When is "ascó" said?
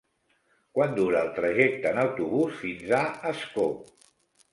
3.33-3.67